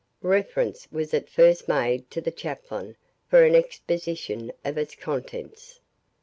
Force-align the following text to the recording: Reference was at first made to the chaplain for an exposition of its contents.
Reference 0.23 0.91
was 0.91 1.13
at 1.13 1.29
first 1.29 1.67
made 1.67 2.09
to 2.09 2.21
the 2.21 2.31
chaplain 2.31 2.95
for 3.27 3.43
an 3.43 3.53
exposition 3.53 4.51
of 4.65 4.75
its 4.75 4.95
contents. 4.95 5.79